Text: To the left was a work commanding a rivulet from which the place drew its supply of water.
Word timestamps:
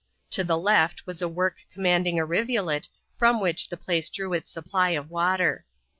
To 0.31 0.43
the 0.43 0.57
left 0.57 1.05
was 1.05 1.21
a 1.21 1.27
work 1.29 1.57
commanding 1.71 2.17
a 2.17 2.25
rivulet 2.25 2.89
from 3.19 3.39
which 3.39 3.69
the 3.69 3.77
place 3.77 4.09
drew 4.09 4.33
its 4.33 4.49
supply 4.49 4.89
of 4.97 5.11
water. 5.11 5.63